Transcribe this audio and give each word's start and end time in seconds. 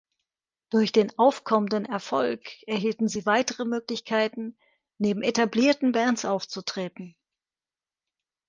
Durch 0.71 0.91
den 0.91 1.15
aufkommenden 1.19 1.85
Erfolg 1.85 2.43
erhielten 2.65 3.07
sie 3.07 3.27
weitere 3.27 3.65
Möglichkeiten 3.65 4.57
neben 4.97 5.21
etablierten 5.21 5.91
Bands 5.91 6.25
aufzutreten. 6.25 7.15